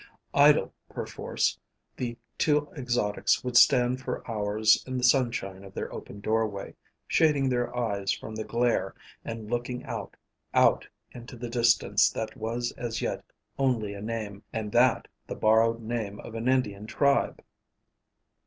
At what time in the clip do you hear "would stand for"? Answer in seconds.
3.43-4.27